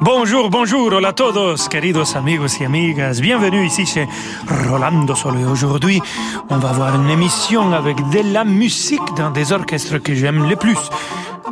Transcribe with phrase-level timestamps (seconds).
[0.00, 3.20] Bonjour, bonjour, hola a todos, queridos amigos y amigas.
[3.20, 4.08] Bienvenue ici chez
[4.68, 5.48] Rolando Solo.
[5.48, 6.02] Aujourd'hui,
[6.50, 10.56] on va voir une émission avec de la musique dans des orchestres que j'aime le
[10.56, 10.90] plus.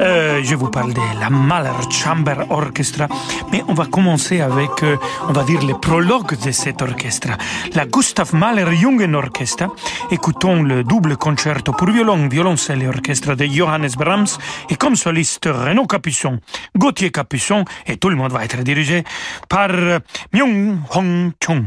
[0.00, 3.06] Euh, je vous parle de la Mahler Chamber Orchestra,
[3.52, 4.96] mais on va commencer avec, euh,
[5.28, 7.28] on va dire, le prologue de cet orchestre,
[7.74, 9.68] la Gustav Mahler Jungen Orchestra.
[10.10, 14.38] Écoutons le double concerto pour violon, violoncelle et orchestre de Johannes Brahms,
[14.68, 16.40] et comme soliste Renaud Capuçon,
[16.76, 19.04] Gauthier Capuçon, et tout le monde va être dirigé
[19.48, 20.00] par euh,
[20.32, 21.64] Myung Hong Chung.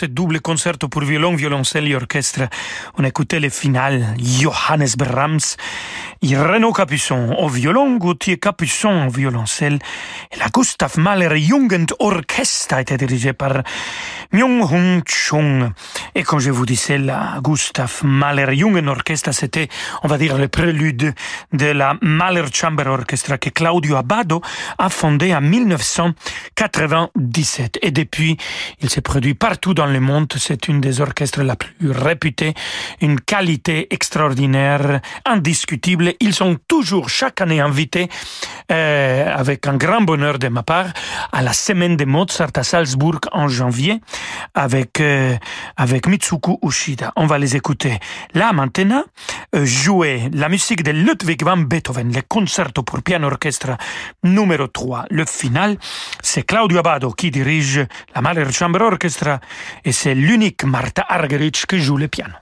[0.00, 2.48] Ce double concerto pour violon, violoncelle et orchestre.
[2.96, 5.56] On écoutait le final, Johannes Brahms
[6.22, 9.78] Renaud Capuçon au violon, Gauthier Capuçon au violoncelle
[10.30, 13.62] et la Gustav Mahler Jugend Orchestra été dirigée par
[14.30, 15.70] Myung Hung Chung.
[16.14, 19.70] Et quand je vous disais la Gustav Mahler Jugend Orchestra, c'était,
[20.02, 21.14] on va dire, le prélude
[21.54, 24.42] de la Mahler Chamber Orchestra que Claudio Abbado
[24.76, 27.78] a fondé en 1997.
[27.80, 28.36] Et depuis,
[28.82, 30.30] il s'est produit partout dans le monde.
[30.36, 32.52] C'est une des orchestres la plus réputée,
[33.00, 36.09] une qualité extraordinaire, indiscutible.
[36.20, 38.08] Ils sont toujours chaque année invités,
[38.70, 40.86] euh, avec un grand bonheur de ma part,
[41.32, 44.00] à la semaine de Mozart à Salzbourg en janvier,
[44.54, 45.36] avec euh,
[45.76, 47.12] avec Mitsuko Ushida.
[47.16, 47.98] On va les écouter.
[48.34, 49.04] Là maintenant,
[49.54, 53.76] euh, jouer la musique de Ludwig van Beethoven, le concerto pour piano orchestre
[54.24, 55.06] numéro 3.
[55.10, 55.76] Le final,
[56.22, 59.40] c'est Claudio Abbado qui dirige la Mahler Chamber Orchestra
[59.84, 62.34] et c'est l'unique Martha Argerich qui joue le piano.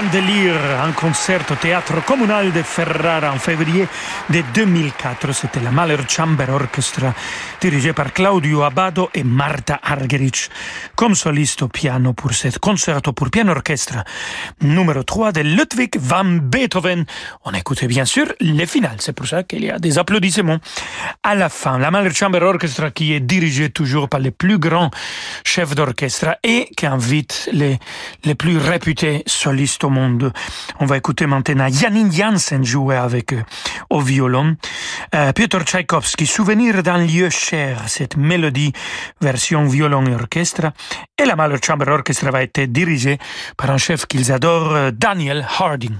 [0.00, 3.86] Délire, un concert au théâtre communal de Ferrara en février
[4.30, 5.32] de 2004.
[5.32, 7.12] C'était la Mahler Chamber Orchestra,
[7.60, 10.48] dirigée par Claudio Abado et Marta Argerich,
[10.96, 14.02] comme soliste au piano pour cet concerto pour piano orchestre
[14.62, 17.04] numéro 3 de Ludwig van Beethoven.
[17.44, 20.58] On écoutait bien sûr les finales, c'est pour ça qu'il y a des applaudissements.
[21.22, 24.90] À la fin, la Mahler Chamber Orchestra qui est dirigée toujours par les plus grands
[25.44, 27.78] chefs d'orchestre et qui invite les,
[28.24, 30.32] les plus réputés solistes au monde.
[30.80, 33.42] On va écouter maintenant Janine Janssen jouer avec eux
[33.90, 34.56] au violon.
[35.14, 38.72] Euh, Piotr Tchaïkovski, Souvenir d'un lieu cher, cette mélodie
[39.20, 40.72] version violon et orchestre.
[41.18, 43.18] Et la Mahler Chamber Orchestra va être dirigée
[43.56, 45.96] par un chef qu'ils adorent, euh, Daniel Harding.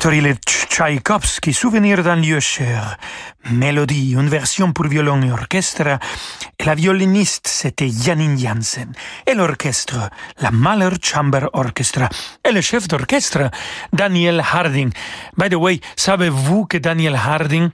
[0.00, 2.96] Piotr Ilyich Tchaïkovski, Souvenir d'un lieu cher.
[3.50, 5.98] Mélodie, une version pour violon et orchestre.
[6.66, 8.92] La violoniste, c'était Janine Janssen.
[9.26, 12.08] Et l'orchestre, la Mahler Chamber Orchestra.
[12.46, 13.50] Et le chef d'orchestre,
[13.94, 14.90] Daniel Harding.
[15.38, 17.70] By the way, savez-vous que Daniel Harding,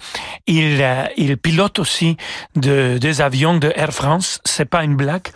[0.46, 2.16] il, euh, il pilote aussi
[2.54, 4.40] de, des avions de Air France?
[4.44, 5.28] C'est pas une blague.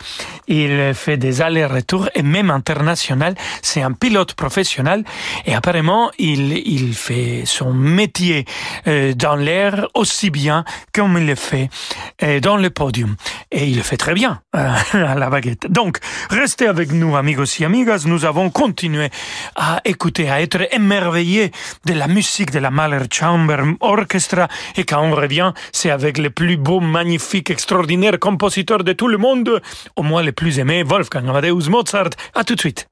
[0.47, 3.35] Il fait des allers-retours et même international.
[3.61, 5.03] C'est un pilote professionnel.
[5.45, 8.45] Et apparemment, il, il fait son métier
[8.87, 11.69] euh, dans l'air aussi bien comme il le fait
[12.23, 13.15] euh, dans le podium.
[13.51, 15.67] Et il le fait très bien euh, à la baguette.
[15.69, 15.97] Donc,
[16.29, 18.03] restez avec nous, amigos et amigas.
[18.05, 19.09] Nous avons continué
[19.55, 21.51] à écouter, à être émerveillés
[21.85, 24.47] de la musique de la Mahler Chamber Orchestra.
[24.77, 29.17] Et quand on revient, c'est avec le plus beau, magnifique, extraordinaire compositeur de tout le
[29.17, 29.61] monde,
[29.95, 32.11] au moins le plus aimé, Wolfgang Amadeus Mozart.
[32.33, 32.87] À tout de suite.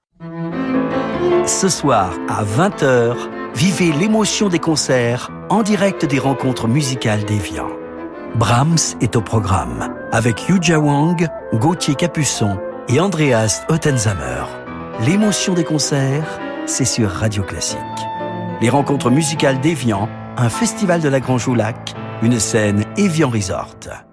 [1.45, 3.15] Ce soir, à 20h,
[3.55, 7.78] vivez l'émotion des concerts en direct des rencontres musicales d'Evian.
[8.35, 14.43] Brahms est au programme avec Yuja Wang, Gauthier Capuçon et Andreas Ottenzamer.
[15.05, 17.79] L'émotion des concerts, c'est sur Radio Classique.
[18.61, 21.55] Les rencontres musicales d'Evian, un festival de la Grange au
[22.21, 24.08] une scène Evian Resort.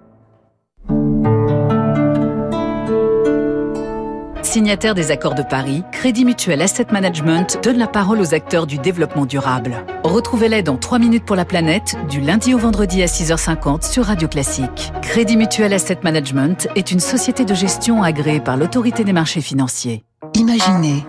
[4.47, 8.77] Signataire des accords de Paris, Crédit Mutuel Asset Management donne la parole aux acteurs du
[8.77, 9.83] développement durable.
[10.05, 14.29] Retrouvez-les dans 3 minutes pour la planète, du lundi au vendredi à 6h50 sur Radio
[14.29, 14.93] Classique.
[15.01, 20.05] Crédit Mutuel Asset Management est une société de gestion agréée par l'autorité des marchés financiers.
[20.33, 21.05] Imaginez,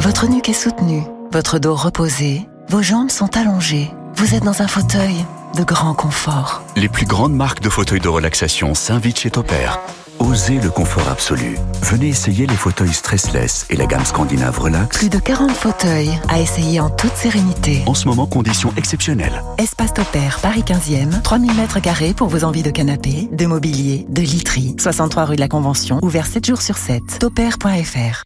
[0.00, 4.68] votre nuque est soutenue, votre dos reposé, vos jambes sont allongées, vous êtes dans un
[4.68, 5.24] fauteuil
[5.56, 6.62] de grand confort.
[6.74, 9.78] Les plus grandes marques de fauteuils de relaxation s'invitent chez Topair.
[10.20, 11.56] Osez le confort absolu.
[11.80, 14.98] Venez essayer les fauteuils stressless et la gamme scandinave Relax.
[14.98, 17.82] Plus de 40 fauteuils à essayer en toute sérénité.
[17.86, 19.42] En ce moment, conditions exceptionnelles.
[19.56, 24.20] Espace Topair, Paris 15e, 3000 mètres carrés pour vos envies de canapé, de mobilier, de
[24.20, 24.76] literie.
[24.78, 27.18] 63 rue de la Convention, ouvert 7 jours sur 7.
[27.18, 28.22] Topair.fr.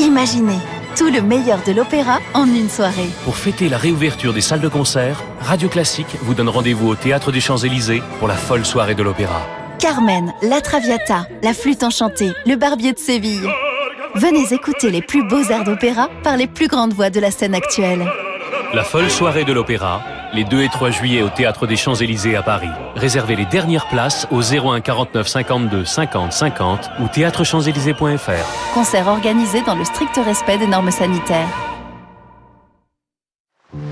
[0.00, 0.58] Imaginez
[0.94, 3.08] tout le meilleur de l'opéra en une soirée.
[3.24, 7.32] Pour fêter la réouverture des salles de concert, Radio Classique vous donne rendez-vous au Théâtre
[7.32, 9.40] des Champs-Élysées pour la folle soirée de l'opéra.
[9.84, 13.50] Carmen, La Traviata, La Flûte Enchantée, Le Barbier de Séville.
[14.14, 17.54] Venez écouter les plus beaux airs d'opéra par les plus grandes voix de la scène
[17.54, 18.10] actuelle.
[18.72, 20.00] La folle soirée de l'opéra,
[20.32, 22.70] les 2 et 3 juillet au Théâtre des Champs-Élysées à Paris.
[22.96, 28.72] Réservez les dernières places au 01 49 52 50 50 ou théâtrechamps-élysées.fr.
[28.72, 31.50] Concert organisé dans le strict respect des normes sanitaires.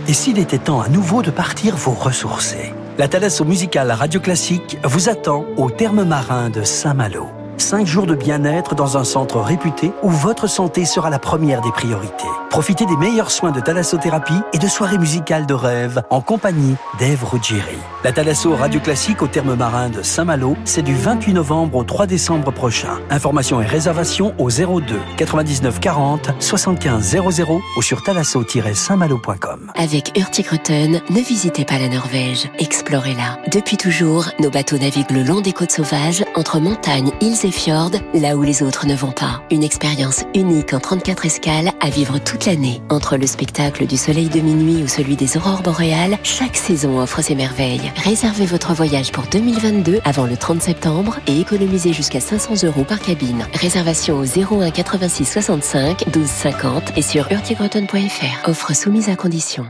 [0.09, 4.77] Et s'il était temps à nouveau de partir vous ressourcer La Thalasso musicale Radio Classique
[4.85, 7.42] vous attend au terme marin de Saint-Malo.
[7.59, 11.71] Cinq jours de bien-être dans un centre réputé où votre santé sera la première des
[11.71, 12.25] priorités.
[12.51, 17.25] Profitez des meilleurs soins de thalassothérapie et de soirées musicales de rêve en compagnie d'Ève
[17.25, 17.79] Ruggieri.
[18.05, 22.07] La Thalasso Radio Classique au terme marin de Saint-Malo, c'est du 28 novembre au 3
[22.07, 22.99] décembre prochain.
[23.11, 29.73] Informations et réservations au 02 99 40 75 00 ou sur thalasso-saintmalo.com.
[29.77, 33.39] Avec Hurtigruten, ne visitez pas la Norvège, explorez-la.
[33.51, 37.93] Depuis toujours, nos bateaux naviguent le long des côtes sauvages, entre montagnes, îles et fjords,
[38.15, 39.43] là où les autres ne vont pas.
[39.51, 42.81] Une expérience unique en 34 escales à vivre toute l'année.
[42.91, 47.23] Entre le spectacle du soleil de minuit ou celui des aurores boréales, chaque saison offre
[47.23, 47.93] ses merveilles.
[47.97, 53.01] Réservez votre voyage pour 2022 avant le 30 septembre et économisez jusqu'à 500 euros par
[53.01, 53.47] cabine.
[53.55, 58.49] Réservation au 01 86 65 12 50 et sur hurtigruten.fr.
[58.49, 59.67] Offre soumise à condition.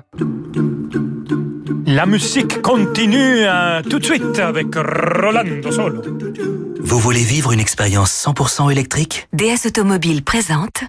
[1.87, 6.03] La musique continue euh, tout de suite avec Rolando Solo.
[6.85, 9.29] Vous voulez vivre une expérience 100% électrique?
[9.33, 10.83] DS Automobile présente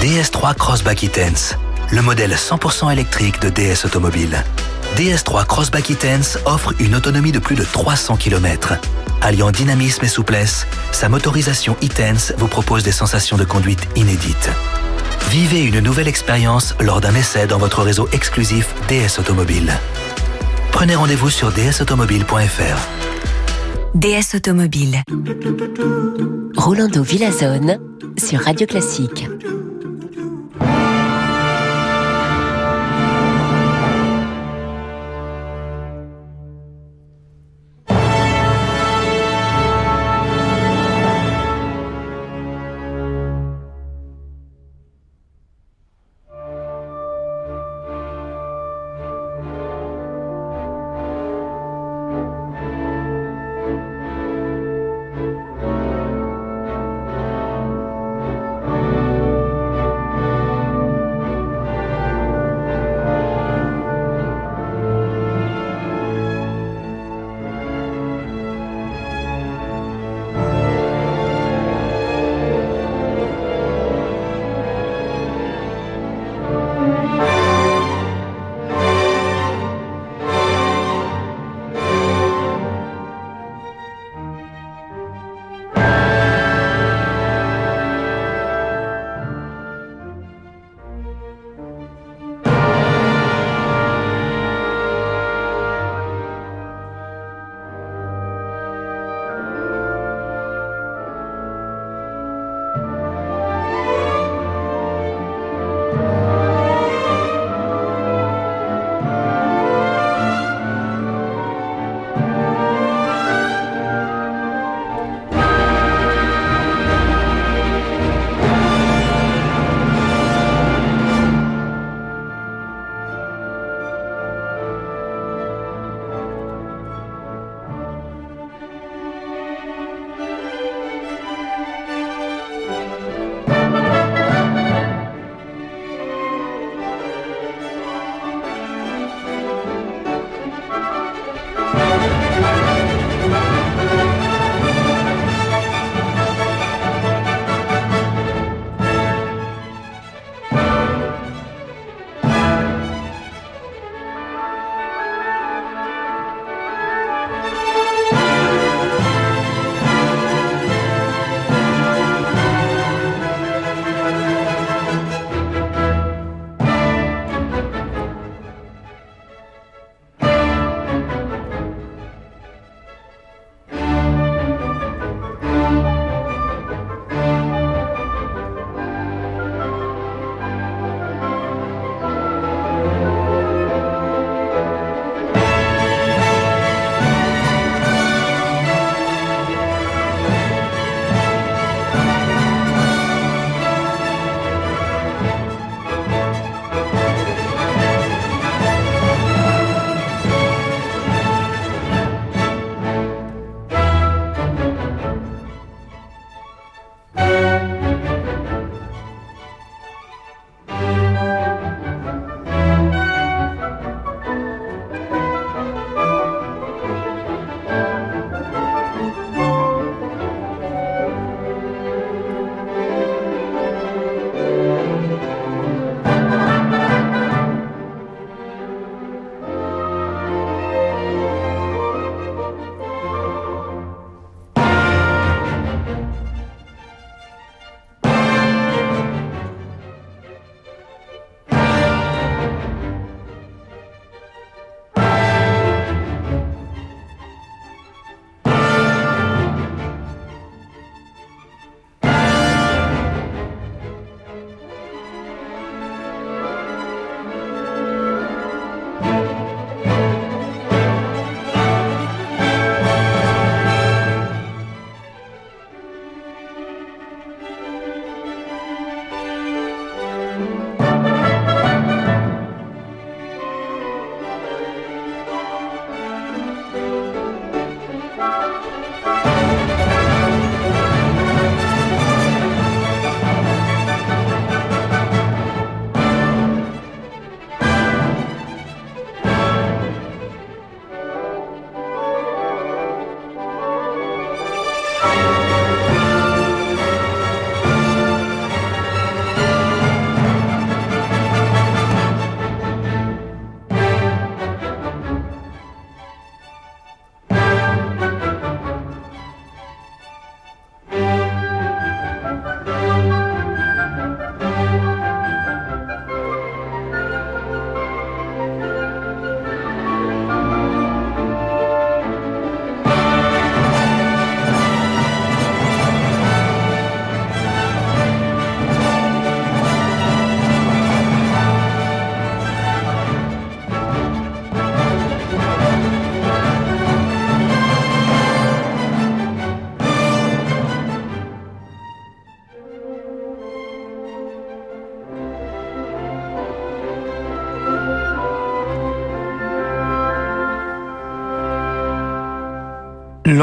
[0.00, 1.54] DS3 Crossback E-Tense,
[1.92, 4.42] le modèle 100% électrique de DS Automobile.
[4.96, 8.74] DS3 Crossback E-Tense offre une autonomie de plus de 300 km.
[9.20, 14.50] Alliant dynamisme et souplesse, sa motorisation E-Tense vous propose des sensations de conduite inédites.
[15.30, 19.72] Vivez une nouvelle expérience lors d'un essai dans votre réseau exclusif DS Automobile.
[20.72, 23.15] Prenez rendez-vous sur dsautomobile.fr.
[23.96, 25.02] DS Automobile.
[26.54, 27.78] Rolando Villazone
[28.18, 29.26] sur Radio Classique.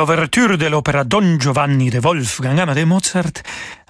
[0.03, 3.41] L'ouverture de l'opéra Don Giovanni de Wolfgang Amadeus Mozart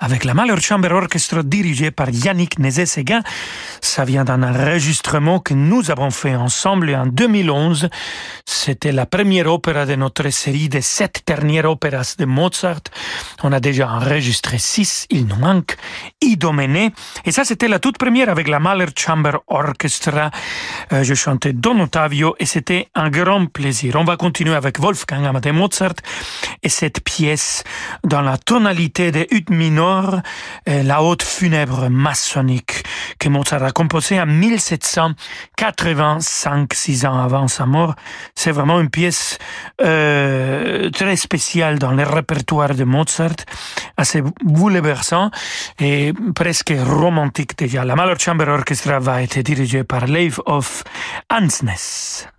[0.04, 3.22] avec la Mahler Chamber Orchestra dirigée par Yannick Nézet-Séguin.
[3.80, 7.88] Ça vient d'un enregistrement que nous avons fait ensemble en 2011.
[8.46, 12.82] C'était la première opéra de notre série des sept dernières opéras de Mozart.
[13.44, 15.78] On a déjà enregistré six, il nous manque
[16.20, 16.92] Idoménée.
[17.24, 20.32] Et ça, c'était la toute première avec la Mahler Chamber Orchestra.
[20.92, 23.96] Euh, je chantais Don Ottavio et c'était un grand plaisir.
[23.98, 25.96] On va continuer avec Wolfgang Amadeus Mozart
[26.62, 27.64] et cette pièce
[28.04, 30.22] dans la tonalité de ut minor
[30.66, 32.84] la haute funèbre maçonnique
[33.20, 37.96] que Mozart a composée en 1785, six ans avant sa mort.
[38.36, 39.38] C'est vraiment une pièce
[39.82, 43.38] euh, très spéciale dans le répertoire de Mozart,
[43.98, 45.32] assez bouleversant
[45.80, 47.86] et presque romantique déjà.
[47.86, 50.84] La Mahler Chamber Orchestra va être dirigée par Leif of
[51.30, 52.33] Ansnes.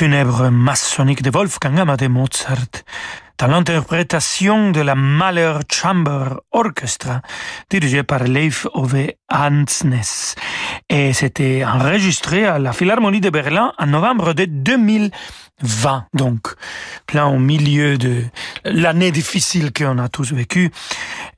[0.00, 2.84] Funèbre maçonnique de Wolfgang Amadeus Mozart
[3.36, 7.20] dans l'interprétation de la Mahler Chamber Orchestra
[7.68, 10.00] dirigée par Leif Ove Hansnes.
[10.88, 15.10] Et c'était enregistré à la Philharmonie de Berlin en novembre de 2000.
[15.62, 16.54] 20, donc
[17.06, 18.24] plein au milieu de
[18.64, 20.70] l'année difficile qu'on a tous vécu.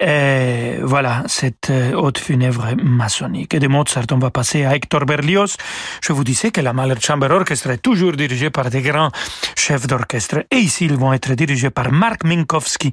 [0.05, 3.55] Et voilà, cette euh, haute funèbre maçonnique.
[3.55, 5.57] Et de Mozart, on va passer à Hector Berlioz.
[6.03, 9.13] Je vous disais que la Mahler Chamber Orchestra est toujours dirigée par des grands
[9.57, 10.45] chefs d'orchestre.
[10.51, 12.91] Et ici, ils vont être dirigés par Mark Minkowski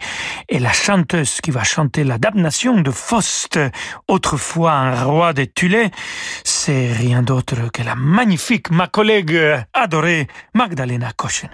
[0.48, 3.60] et la chanteuse qui va chanter la damnation de Faust,
[4.08, 5.90] autrefois un roi de Tulé.
[6.44, 9.36] C'est rien d'autre que la magnifique, ma collègue
[9.74, 11.50] adorée, Magdalena Caution.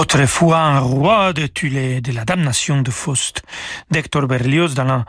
[0.00, 3.42] Autrefois un roi de Tulé de la damnation de Faust
[3.90, 5.04] d'Hector Berlioz dans la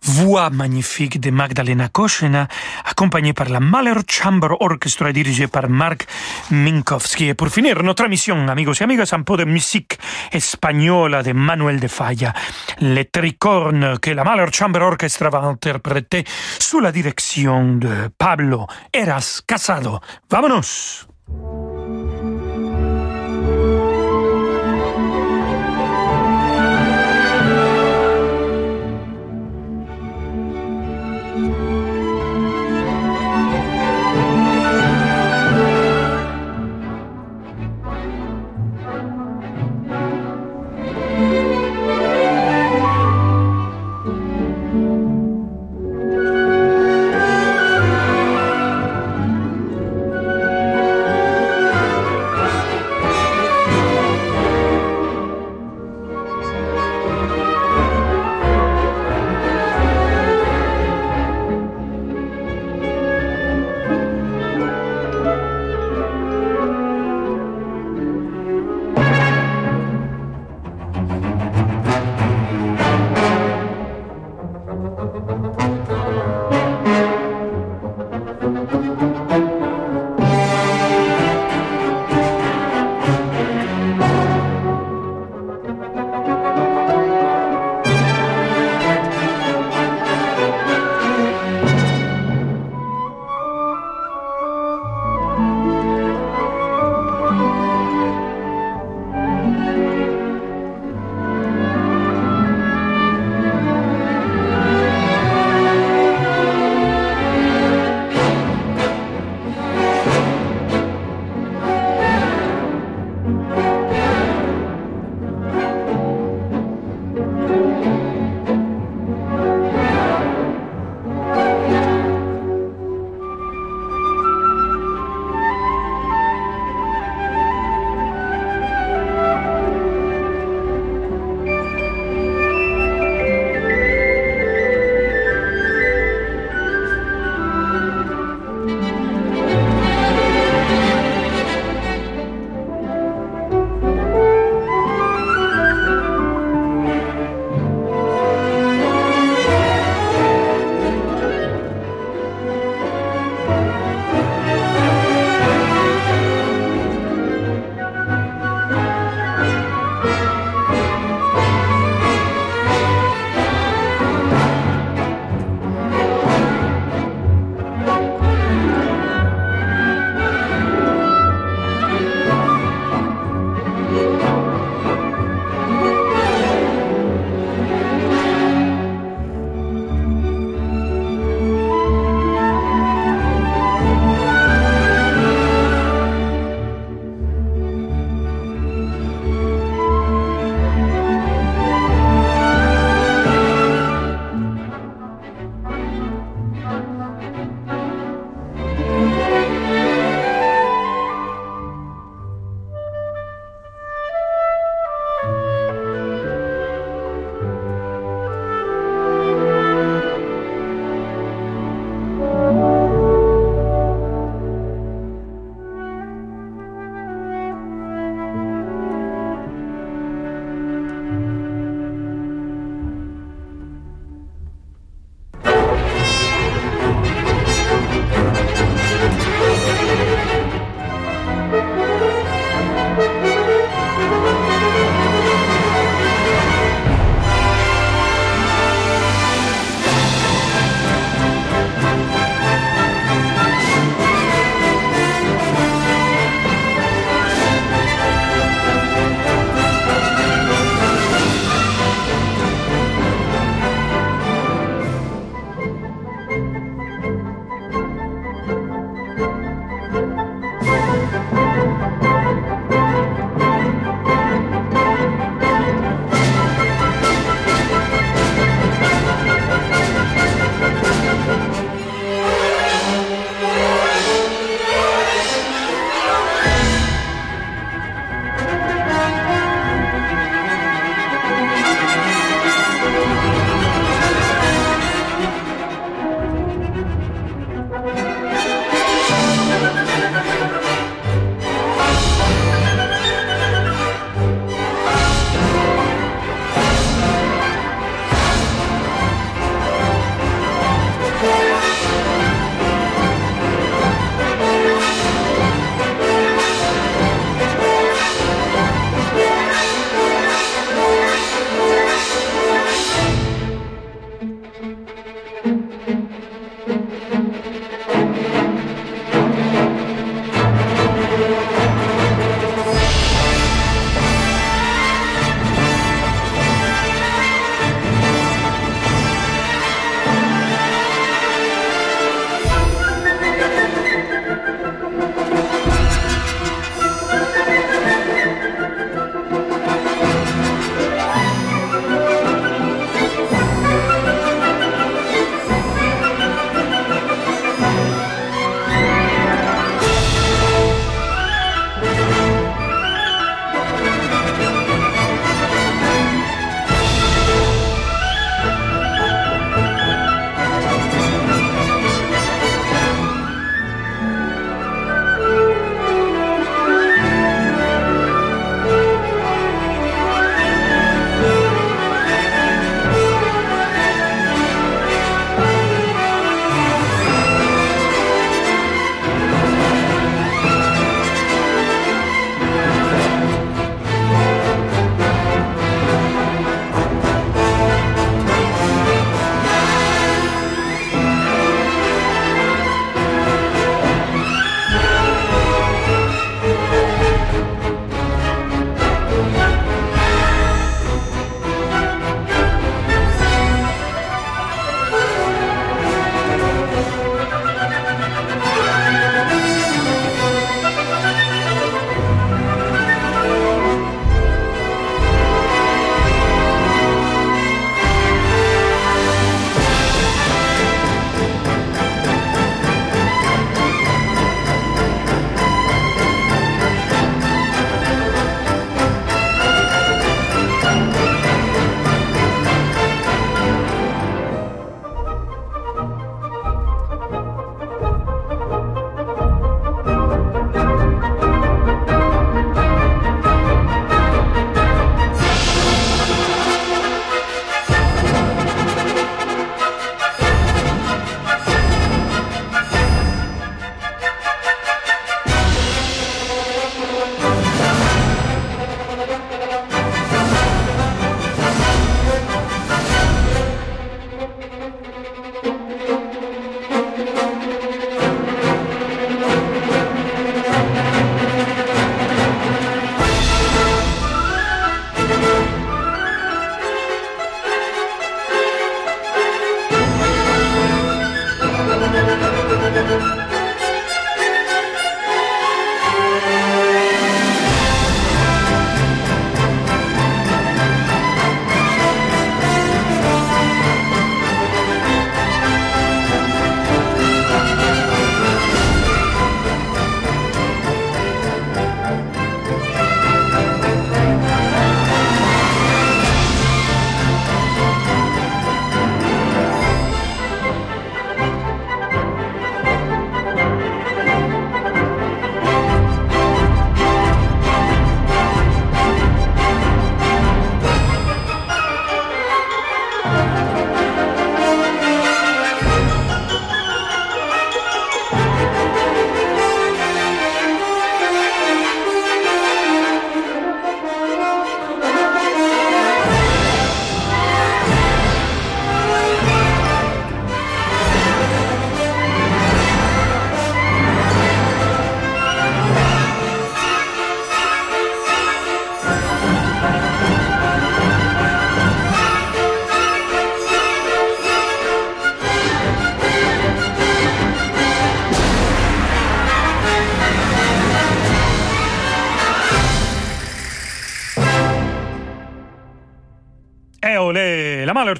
[0.00, 2.48] voix magnifique de Magdalena Koschena,
[2.86, 6.06] accompagnée par la Mahler Chamber Orchestra dirigée par Marc
[6.50, 7.26] Minkowski.
[7.26, 9.98] Et pour finir notre émission, amigos et amigas, un peu de musique
[10.32, 12.32] espagnole de Manuel de Falla,
[12.80, 16.24] les tricornes que la Mahler Chamber Orchestra va interpréter
[16.58, 20.00] sous la direction de Pablo Eras Casado.
[20.30, 21.06] Vámonos!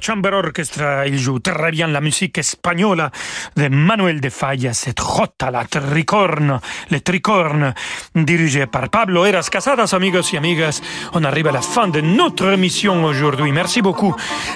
[0.03, 3.09] Chamber Orchestra, il joue très bien la musique espagnole
[3.55, 7.73] de Manuel de Falla, cette rota, la tricorne, les tricornes,
[8.13, 10.81] dirigé par Pablo Eras Casadas, amigos et amigas.
[11.13, 13.53] On arrive à la fin de notre émission aujourd'hui.
[13.53, 14.13] Merci beaucoup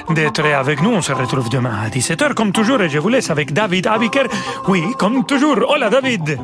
[0.10, 0.92] d'être avec nous.
[0.92, 4.28] On se retrouve demain à 17h, comme toujours, et je vous laisse avec David Abiker.
[4.68, 5.60] Oui, comme toujours.
[5.70, 6.40] Hola, David.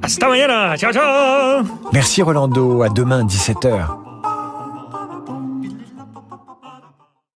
[0.00, 0.76] Hasta mañana.
[0.76, 1.64] Ciao, ciao.
[1.92, 2.82] Merci, Rolando.
[2.82, 4.03] À demain, 17h.